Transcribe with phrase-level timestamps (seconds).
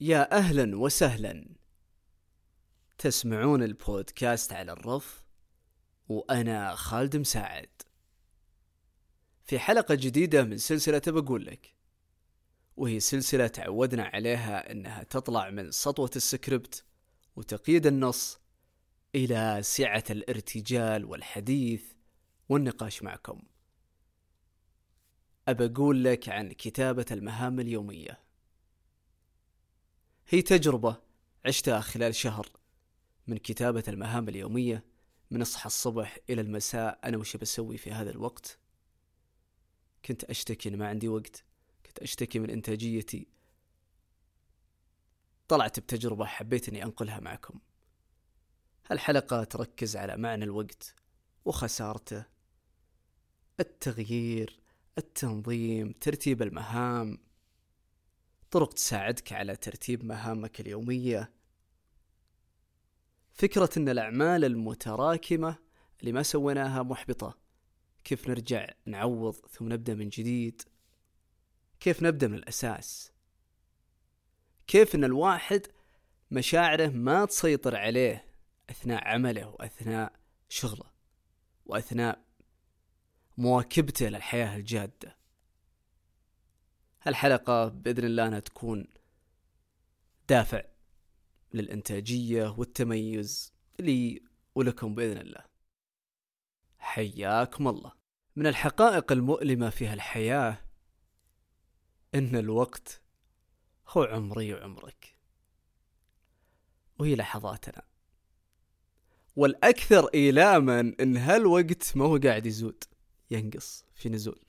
[0.00, 1.46] يا أهلا وسهلا.
[2.98, 5.24] تسمعون البودكاست على الرف
[6.08, 7.82] وأنا خالد مساعد.
[9.44, 11.74] في حلقة جديدة من سلسلة بقول لك
[12.76, 16.84] وهي سلسلة تعودنا عليها إنها تطلع من سطوة السكريبت
[17.36, 18.40] وتقييد النص
[19.14, 21.95] إلى سعة الارتجال والحديث
[22.48, 23.42] والنقاش معكم.
[25.48, 28.20] أبى أقول لك عن كتابة المهام اليومية.
[30.28, 30.96] هي تجربة
[31.46, 32.48] عشتها خلال شهر
[33.26, 34.84] من كتابة المهام اليومية
[35.30, 38.58] من أصحى الصبح إلى المساء أنا وش بسوي في هذا الوقت.
[40.04, 41.44] كنت أشتكي إن ما عندي وقت
[41.86, 43.26] كنت أشتكي من إنتاجيتي.
[45.48, 47.60] طلعت بتجربة حبيت إني أنقلها معكم.
[48.90, 50.94] هالحلقة تركز على معنى الوقت
[51.44, 52.35] وخسارته
[53.60, 54.60] التغيير
[54.98, 57.18] التنظيم ترتيب المهام.
[58.50, 61.32] طرق تساعدك على ترتيب مهامك اليومية.
[63.32, 65.56] فكرة أن الأعمال المتراكمة
[66.00, 67.38] اللي ما سويناها محبطة.
[68.04, 70.62] كيف نرجع نعوض ثم نبدأ من جديد؟
[71.80, 73.12] كيف نبدأ من الأساس؟
[74.66, 75.66] كيف أن الواحد
[76.30, 78.24] مشاعره ما تسيطر عليه
[78.70, 80.12] أثناء عمله وأثناء
[80.48, 80.90] شغله
[81.66, 82.25] وأثناء
[83.36, 85.16] مواكبته للحياة الجادة.
[87.02, 88.86] هالحلقة بإذن الله أنها تكون
[90.28, 90.62] دافع
[91.54, 94.22] للإنتاجية والتميز لي
[94.54, 95.44] ولكم بإذن الله.
[96.78, 97.92] حياكم الله.
[98.36, 100.58] من الحقائق المؤلمة في هالحياة
[102.14, 103.02] إن الوقت
[103.88, 105.18] هو عمري وعمرك.
[106.98, 107.82] وهي لحظاتنا.
[109.36, 112.84] والأكثر إيلاما إن هالوقت ما هو قاعد يزود.
[113.30, 114.40] ينقص في نزول.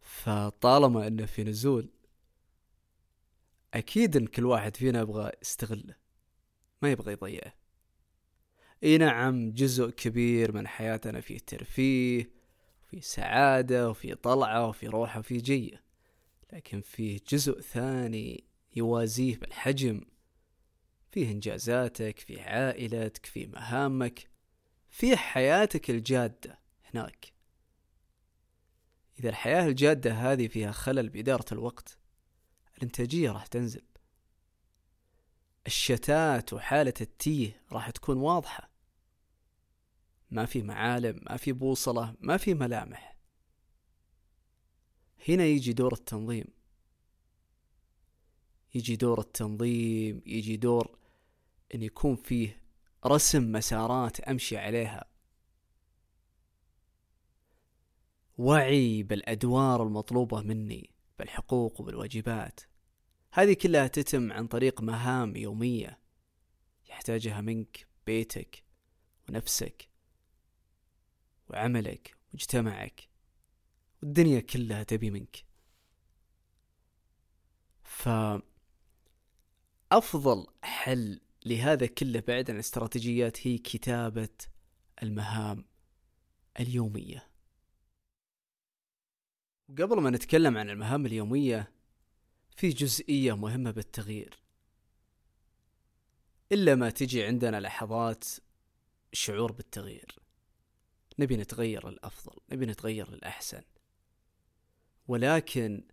[0.00, 1.90] فطالما إنه في نزول
[3.74, 5.96] أكيد إن كل واحد فينا يبغى يستغله
[6.82, 7.54] ما يبغى يضيعه.
[8.84, 12.30] إي نعم جزء كبير من حياتنا فيه ترفيه
[12.82, 15.84] وفي سعادة وفي طلعة وفي روحة وفي جية.
[16.52, 18.44] لكن فيه جزء ثاني
[18.76, 20.00] يوازيه بالحجم.
[21.10, 24.33] فيه إنجازاتك فيه عائلتك فيه مهامك.
[24.94, 27.32] فيه حياتك الجادة هناك.
[29.18, 31.98] إذا الحياة الجادة هذه فيها خلل بإدارة الوقت
[32.76, 33.82] الإنتاجية راح تنزل.
[35.66, 38.70] الشتات وحالة التيه راح تكون واضحة.
[40.30, 43.16] ما في معالم ما في بوصلة ما في ملامح.
[45.28, 46.46] هنا يجي دور التنظيم.
[48.74, 50.98] يجي دور التنظيم يجي دور
[51.74, 52.63] إن يكون فيه
[53.06, 55.04] رسم مسارات أمشي عليها.
[58.38, 62.60] وعي بالأدوار المطلوبة مني بالحقوق وبالواجبات.
[63.32, 65.98] هذه كلها تتم عن طريق مهام يومية
[66.88, 68.64] يحتاجها منك بيتك
[69.28, 69.88] ونفسك
[71.50, 73.08] وعملك ومجتمعك
[74.02, 75.44] والدنيا كلها تبي منك.
[77.82, 78.08] ف
[79.92, 84.28] أفضل حل لهذا كله بعد عن الاستراتيجيات هي كتابة
[85.02, 85.64] المهام
[86.60, 87.26] اليومية.
[89.78, 91.72] قبل ما نتكلم عن المهام اليومية
[92.56, 94.42] في جزئية مهمة بالتغيير.
[96.52, 98.24] إلا ما تجي عندنا لحظات
[99.12, 100.24] شعور بالتغيير.
[101.18, 103.62] نبي نتغير للأفضل نبي نتغير للأحسن
[105.08, 105.84] ولكن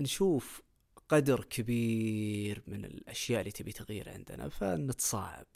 [0.00, 0.62] نشوف
[1.08, 5.46] قدر كبير من الأشياء اللي تبي تغيير عندنا فنتصاعب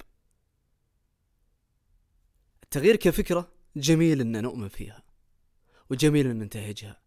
[2.63, 5.03] التغيير كفكرة جميل أن نؤمن فيها
[5.91, 7.01] وجميل أن ننتهجها.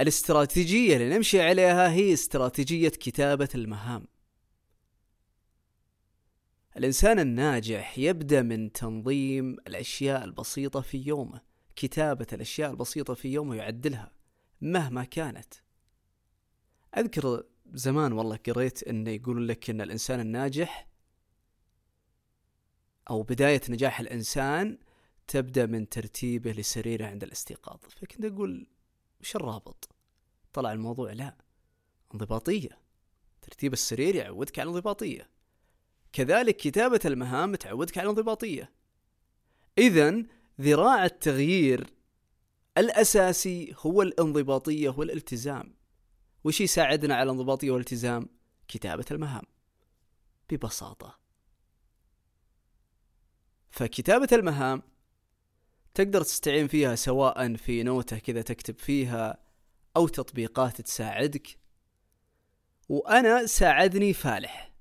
[0.00, 4.06] الاستراتيجية اللي نمشي عليها هي استراتيجية كتابة المهام.
[6.76, 11.40] الإنسان الناجح يبدأ من تنظيم الأشياء البسيطة في يومه
[11.76, 14.12] كتابة الأشياء البسيطة في يومه يعدلها
[14.60, 15.54] مهما كانت.
[16.96, 20.88] أذكر زمان والله قريت أنه يقولون لك أن الإنسان الناجح
[23.10, 24.78] أو بداية نجاح الإنسان
[25.26, 27.78] تبدأ من ترتيبه لسريره عند الاستيقاظ.
[27.88, 28.66] فكنت أقول
[29.20, 29.88] وش الرابط؟
[30.52, 31.36] طلع الموضوع لا
[32.14, 32.80] انضباطية.
[33.42, 35.30] ترتيب السرير يعودك على الانضباطية
[36.12, 38.72] كذلك كتابة المهام تعودك على الانضباطية
[39.78, 40.22] إذا
[40.60, 41.86] ذراع التغيير
[42.78, 45.74] الأساسي هو الانضباطية والالتزام.
[46.44, 48.28] وش يساعدنا على الانضباطية والالتزام؟
[48.68, 49.42] كتابة المهام.
[50.50, 51.18] ببساطة.
[53.70, 54.82] فكتابة المهام
[55.94, 59.38] تقدر تستعين فيها سواء في نوتة كذا تكتب فيها
[59.96, 61.58] أو تطبيقات تساعدك.
[62.88, 64.72] وأنا ساعدني فالح.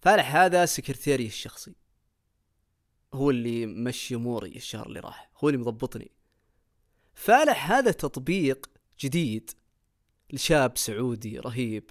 [0.00, 1.74] فالح هذا سكرتيري الشخصي.
[3.14, 5.30] هو اللي مشي أموري الشهر اللي راح.
[5.36, 6.10] هو اللي مضبطني.
[7.14, 9.50] فالح هذا تطبيق جديد
[10.32, 11.90] لشاب سعودي رهيب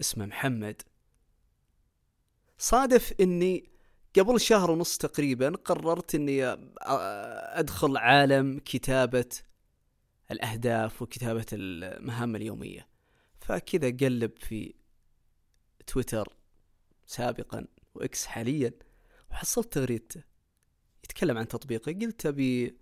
[0.00, 0.82] اسمه محمد.
[2.58, 3.70] صادف إني
[4.18, 6.44] قبل شهر ونص تقريبا قررت إني
[7.58, 9.28] أدخل عالم كتابة
[10.30, 12.88] الأهداف وكتابة المهام اليومية.
[13.40, 14.74] فكذا قلب في
[15.86, 16.28] تويتر
[17.06, 18.72] سابقا وإكس حاليا
[19.30, 20.22] وحصلت تغريدته.
[21.04, 21.92] يتكلم عن تطبيقه.
[21.92, 22.78] قلت أبي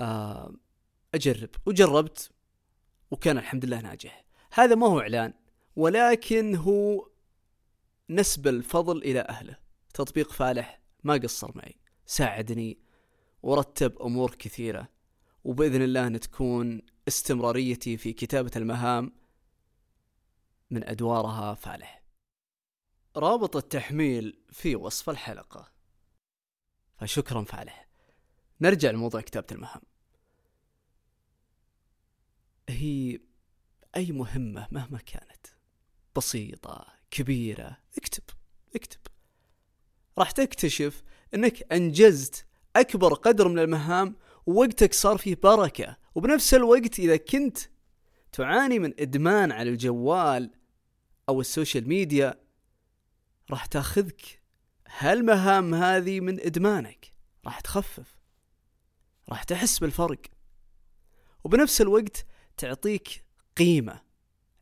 [0.00, 0.54] آه،
[1.14, 1.50] أجرب.
[1.66, 2.30] وجربت
[3.10, 4.24] وكان الحمد لله ناجح.
[4.52, 5.34] هذا ما هو إعلان
[5.76, 7.08] ولكن هو
[8.10, 9.56] نسب الفضل إلى أهله.
[9.94, 11.76] تطبيق فالح ما قصر معي
[12.06, 12.78] ساعدني
[13.42, 14.88] ورتب أمور كثيرة
[15.44, 19.12] وبإذن الله أن تكون استمراريتي في كتابة المهام
[20.70, 22.02] من أدوارها فالح.
[23.16, 25.72] رابط التحميل في وصف الحلقة.
[26.96, 27.88] فشكرا فالح.
[28.60, 29.82] نرجع لموضوع كتابة المهام.
[32.70, 33.18] هي
[33.96, 35.46] أي مهمة مهما كانت
[36.16, 38.22] بسيطة كبيرة اكتب
[38.74, 39.00] اكتب.
[40.18, 41.02] راح تكتشف
[41.34, 42.46] إنك أنجزت
[42.76, 45.96] أكبر قدر من المهام ووقتك صار فيه بركة.
[46.14, 47.58] وبنفس الوقت إذا كنت
[48.32, 50.50] تعاني من إدمان على الجوال
[51.28, 52.40] أو ال social media
[53.50, 54.42] راح تاخذك
[54.98, 57.10] هالمهام هذه من إدمانك.
[57.44, 58.20] راح تخفف
[59.28, 60.20] راح تحس بالفرق.
[61.44, 62.26] وبنفس الوقت
[62.60, 63.24] تعطيك
[63.56, 64.00] قيمة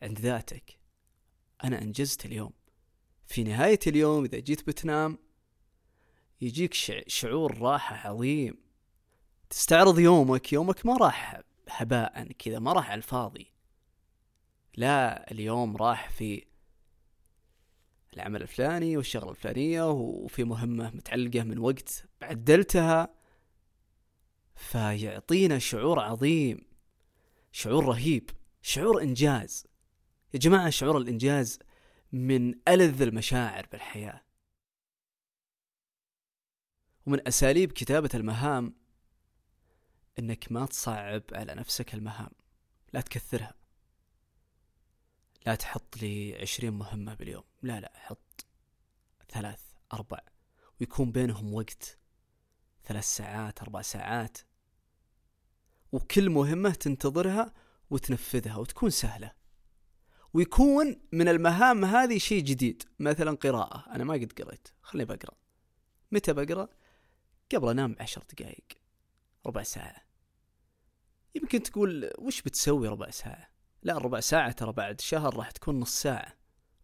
[0.02, 0.78] عند ذاتك.
[1.64, 2.52] أنا أنجزت اليوم.
[3.26, 5.18] في نهاية اليوم إذا جيت بتنام
[6.40, 6.74] يجيك
[7.08, 8.58] شعور راحة عظيم.
[9.50, 13.52] تستعرض يومك يومك ما راح هباء كذا ما راح على الفاضي.
[14.76, 16.44] لا اليوم راح في
[18.14, 23.14] العمل الفلاني والشغلة الفلانية وفي مهمة متعلقة من وقت عدلتها
[24.54, 26.67] فيعطينا شعور عظيم.
[27.58, 28.30] شعور رهيب
[28.62, 29.66] شعور إنجاز.
[30.34, 31.58] يا جماعة شعور الإنجاز
[32.12, 34.24] من ألذ المشاعر بالحياة.
[37.06, 38.74] ومن أساليب كتابة المهام
[40.18, 42.30] إنك ما تصعب على نفسك المهام
[42.92, 43.54] لا تكثرها.
[45.46, 48.46] لا تحط لي عشرين مهمة باليوم لا لا حط
[49.28, 49.62] ثلاث
[49.92, 50.20] أربع
[50.80, 51.98] ويكون بينهم وقت
[52.84, 54.38] ثلاث ساعات أربع ساعات.
[55.92, 57.52] وكل مهمة تنتظرها
[57.90, 59.32] وتنفذها وتكون سهلة.
[60.34, 63.94] ويكون من المهام هذه شيء جديد مثلا قراءة.
[63.94, 65.36] أنا ما قد قريت خليني بقرأ.
[66.12, 66.68] متى بقرأ؟
[67.54, 68.64] قبل أنام عشر دقائق
[69.46, 69.96] ربع ساعة.
[71.34, 73.48] يمكن تقول وش بتسوي ربع ساعة؟
[73.82, 76.34] لا ربع ساعة ترى بعد شهر راح تكون نص ساعة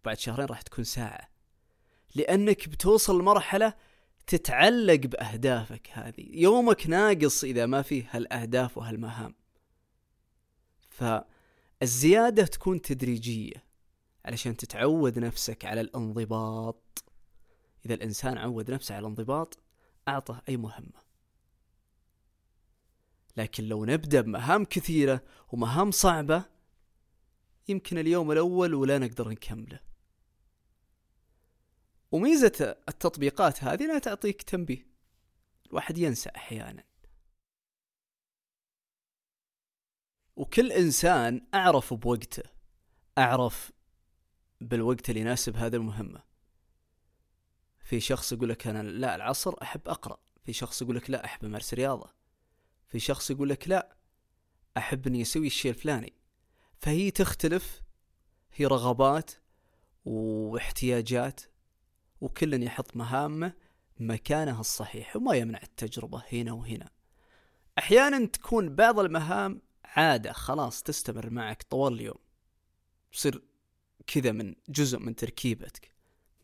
[0.05, 1.29] بعد شهرين راح تكون ساعة.
[2.15, 3.75] لأنك بتوصل لمرحلة
[4.27, 6.27] تتعلق بأهدافك هذه.
[6.31, 9.35] يومك ناقص إذا ما فيه هالأهداف وهالمهام.
[10.91, 13.65] فالزيادة تكون تدريجية
[14.25, 17.05] علشان تتعود نفسك على الانضباط.
[17.87, 19.59] إذا الإنسان عود نفسه على الانضباط
[20.09, 21.05] أعطه أي مهمة.
[23.37, 26.45] لكن لو نبدأ بمهام كثيرة ومهام صعبة
[27.69, 29.81] يمكن اليوم الأول ولا نقدر نكمله.
[32.15, 34.87] وميزة التطبيقات هذه انها تعطيك تنبيه.
[35.67, 36.85] الواحد ينسى أحيانا.
[40.37, 42.43] وكل إنسان أعرف بوقته
[43.19, 43.73] أعرف
[44.61, 46.23] بالوقت اللي يناسب هذه المهمة.
[47.79, 51.45] في شخص يقول لك أنا لا العصر أحب أقرأ في شخص يقول لك لا أحب
[51.45, 52.15] أمارس رياضة
[52.87, 53.97] في شخص يقول لك لا
[54.77, 56.13] أحب أني أسوي الشيء الفلاني.
[56.79, 57.83] فهي تختلف
[58.53, 59.31] هي رغبات
[60.05, 61.54] واحتياجات
[62.21, 63.53] وكل يحط مهامه
[64.01, 66.91] مكانها الصحيح وما يمنع التجربة هنا وهنا.
[67.79, 72.19] أحيانا تكون بعض المهام عادة خلاص تستمر معك طوال اليوم.
[73.13, 73.43] تصير
[74.07, 75.95] كذا من جزء من تركيبتك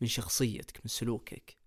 [0.01, 1.57] من شخصيتك من سلوكك.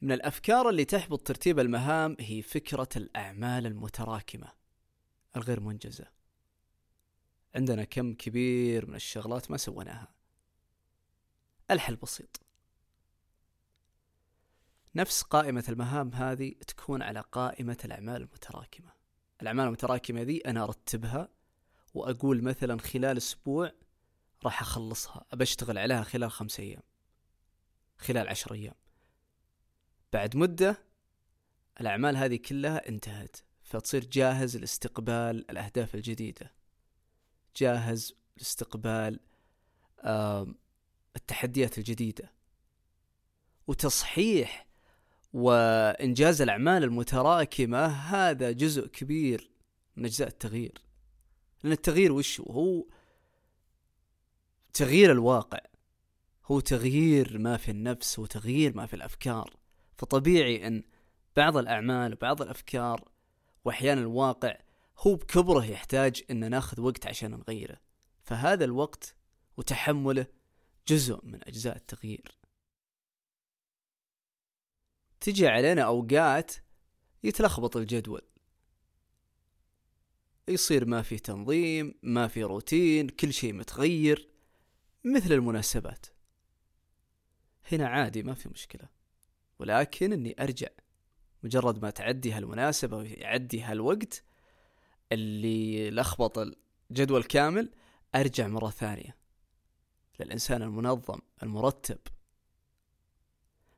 [0.00, 4.52] من الأفكار اللي تحبط ترتيب المهام هي فكرة الأعمال المتراكمة
[5.36, 6.06] الغير منجزة.
[7.54, 10.21] عندنا كم كبير من الشغلات ما سويناها.
[11.72, 12.40] الحل بسيط.
[14.94, 18.92] نفس قائمة المهام هذه تكون على قائمة الأعمال المتراكمة.
[19.42, 21.28] الأعمال المتراكمة ذي أنا أرتبها
[21.94, 23.72] وأقول مثلا خلال أسبوع
[24.44, 26.82] راح أخلصها أشتغل عليها خلال خمسة أيام
[27.98, 28.74] خلال عشر أيام.
[30.12, 30.82] بعد مدة
[31.80, 36.52] الأعمال هذه كلها انتهت فتصير جاهز لاستقبال الأهداف الجديدة.
[37.56, 39.20] جاهز لاستقبال
[41.16, 42.32] التحديات الجديدة.
[43.66, 44.66] وتصحيح
[45.32, 49.50] وإنجاز الأعمال المتراكمة هذا جزء كبير
[49.96, 50.72] من أجزاء التغيير.
[51.62, 52.84] لأن التغيير وش هو؟ هو
[54.74, 55.60] تغيير الواقع.
[56.46, 59.56] هو تغيير ما في النفس وتغيير ما في الأفكار.
[59.98, 60.82] فطبيعي أن
[61.36, 63.08] بعض الأعمال وبعض الأفكار
[63.64, 64.56] وأحيانا الواقع
[64.98, 67.80] هو بكبره يحتاج أن ناخذ وقت عشان نغيره.
[68.24, 69.16] فهذا الوقت
[69.56, 70.26] وتحمله
[70.88, 72.38] جزء من أجزاء التغيير.
[75.20, 76.52] تجي علينا أوقات
[77.22, 78.22] يتلخبط الجدول.
[80.48, 84.28] يصير ما في تنظيم ما في روتين كل شيء متغير
[85.04, 86.06] مثل المناسبات.
[87.72, 88.88] هنا عادي ما في مشكلة
[89.58, 90.68] ولكن إني أرجع.
[91.42, 94.24] مجرد ما تعدي هالمناسبة ويعدي هالوقت
[95.12, 96.54] اللي لخبط
[96.90, 97.74] الجدول كامل
[98.14, 99.21] أرجع مرة ثانية.
[100.20, 101.98] للإنسان المنظم المرتب.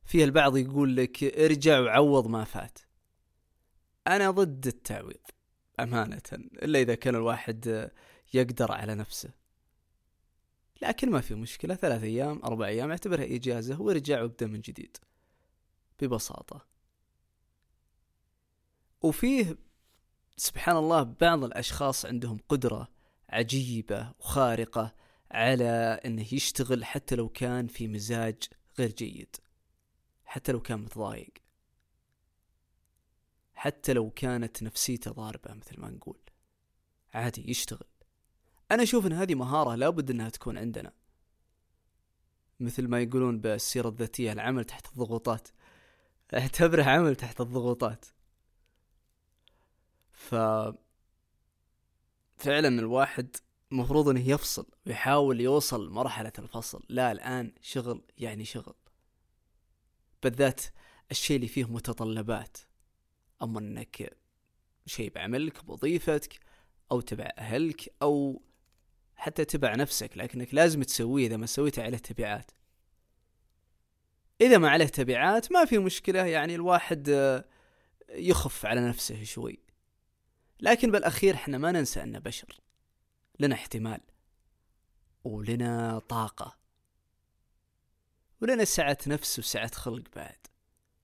[0.04, 2.78] في البعض يقول لك ارجع وعوض ما فات.
[4.06, 5.26] أنا ضد التعويض
[5.80, 7.90] أمانة إلا إذا كان الواحد
[8.34, 9.30] يقدر على نفسه.
[10.82, 14.96] لكن ما في مشكلة ثلاث أيام أربع أيام اعتبرها إجازة وارجع وابدأ من جديد.
[16.00, 16.66] ببساطة.
[19.02, 19.56] وفيه
[20.36, 22.88] سبحان الله بعض الأشخاص عندهم قدرة
[23.28, 24.94] عجيبة وخارقة
[25.34, 28.42] على أنه يشتغل حتى لو كان في مزاج
[28.78, 29.36] غير جيد.
[30.24, 31.32] حتى لو كان متضايق.
[33.54, 36.18] حتى لو كانت نفسيته ضاربة مثل ما نقول.
[37.14, 37.88] عادي يشتغل.
[38.70, 40.92] أنا أشوف أن هذه مهارة لابد أنها تكون عندنا.
[42.60, 45.48] مثل ما يقولون بالسيرة الذاتية العمل تحت الضغوطات.
[46.34, 48.04] أعتبره عمل تحت الضغوطات.
[50.12, 50.34] ف
[52.36, 53.36] فعلا الواحد
[53.74, 56.84] المفروض إنه يفصل ويحاول يوصل مرحلة الفصل.
[56.88, 58.74] لا الآن شغل يعني شغل.
[60.22, 60.60] بالذات
[61.10, 62.58] الشيء اللي فيه متطلبات.
[63.42, 64.18] أما أنك
[64.86, 66.40] شيء بعملك بوظيفتك
[66.92, 68.42] أو تبع أهلك أو
[69.16, 70.18] حتى تبع نفسك.
[70.18, 72.50] لكنك لازم تسويه إذا ما سويته عليه تبعات
[74.40, 76.24] إذا ما عليه تبعات ما في مشكلة.
[76.24, 77.08] يعني الواحد
[78.10, 79.58] يخف على نفسه شوي.
[80.60, 82.63] لكن بالأخير إحنا ما ننسى أننا بشر.
[83.40, 84.00] لنا احتمال
[85.24, 86.58] ولنا طاقة
[88.40, 90.46] ولنا سعة نفس وسعة خلق بعد.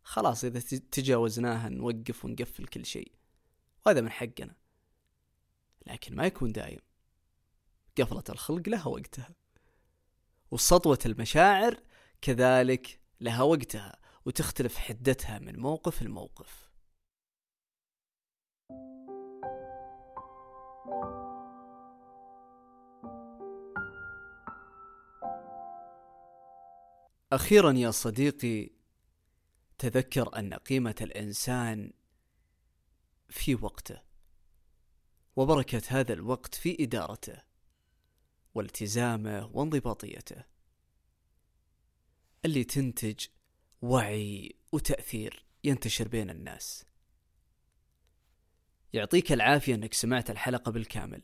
[0.03, 0.61] خلاص إذا
[0.91, 3.13] تجاوزناها نوقف ونقفل كل شيء.
[3.87, 4.55] وهذا من حقنا.
[5.87, 6.81] لكن ما يكون دايم.
[7.99, 9.31] قفلة الخلق لها وقتها.
[10.51, 11.83] وسطوة المشاعر
[12.23, 14.01] كذلك لها وقتها.
[14.25, 16.70] وتختلف حدتها من موقف لموقف.
[27.33, 28.71] أخيرا يا صديقي
[29.79, 31.93] تذكر أن قيمة الإنسان
[33.29, 34.03] في وقته
[35.37, 37.43] وبركة هذا الوقت في إدارته
[38.55, 40.45] والتزامه وانضباطيته
[42.45, 43.27] اللي تنتج
[43.83, 46.85] وعي وتأثير ينتشر بين الناس.
[48.93, 51.23] يعطيك العافية أنك سمعت الحلقة بالكامل.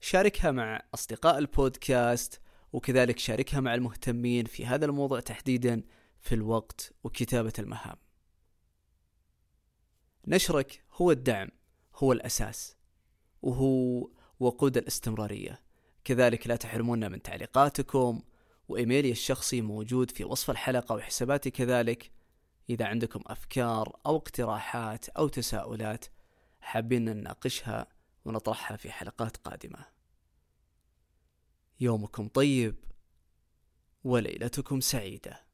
[0.00, 2.40] شاركها مع أصدقاء البودكاست
[2.72, 5.82] وكذلك شاركها مع المهتمين في هذا الموضوع تحديدا
[6.20, 7.96] في الوقت وكتابة المهام.
[10.26, 11.48] نشرك هو الدعم،
[11.94, 12.76] هو الأساس،
[13.42, 14.08] وهو
[14.40, 15.62] وقود الاستمرارية.
[16.04, 18.22] كذلك لا تحرمونا من تعليقاتكم
[18.68, 22.10] وإيميلي الشخصي موجود في وصف الحلقة وحساباتي كذلك
[22.70, 26.04] إذا عندكم أفكار أو اقتراحات أو تساؤلات
[26.60, 27.86] حابين نناقشها
[28.24, 29.95] ونطرحها في حلقات قادمة
[31.80, 32.74] يومكم طيب
[34.04, 35.45] وليلتكم سعيدة.